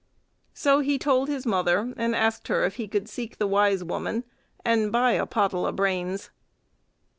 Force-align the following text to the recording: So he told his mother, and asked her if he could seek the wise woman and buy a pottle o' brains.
So 0.55 0.79
he 0.79 0.97
told 0.97 1.29
his 1.29 1.45
mother, 1.45 1.93
and 1.95 2.15
asked 2.15 2.47
her 2.47 2.65
if 2.65 2.77
he 2.77 2.87
could 2.87 3.07
seek 3.07 3.37
the 3.37 3.45
wise 3.45 3.83
woman 3.83 4.23
and 4.65 4.91
buy 4.91 5.11
a 5.11 5.27
pottle 5.27 5.67
o' 5.67 5.71
brains. 5.71 6.31